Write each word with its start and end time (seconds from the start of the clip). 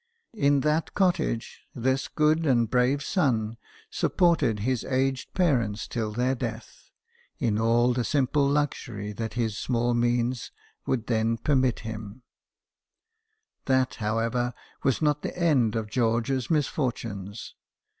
In 0.33 0.61
that 0.61 0.95
cottage 0.95 1.61
this 1.75 2.07
good 2.07 2.43
and 2.47 2.67
brave 2.67 3.03
son 3.03 3.57
supported 3.91 4.61
his 4.61 4.83
aged 4.85 5.35
parents 5.35 5.87
till 5.87 6.11
their 6.11 6.33
death, 6.33 6.89
in 7.37 7.59
all 7.59 7.93
the 7.93 8.03
simple 8.03 8.49
luxury 8.49 9.11
that 9.13 9.35
his 9.35 9.55
small 9.59 9.93
means 9.93 10.51
would 10.87 11.05
then 11.05 11.37
permit 11.37 11.81
him. 11.81 12.23
40 13.67 13.67
BIOGRAPHIES 13.67 13.67
OF 13.67 13.67
WORKING 13.67 13.75
MEN. 13.75 13.79
That, 13.79 13.95
however, 14.33 14.53
was 14.81 15.01
not 15.03 15.21
the 15.21 15.37
end 15.37 15.75
of 15.75 15.87
George's 15.91 16.49
misfortunes. 16.49 17.53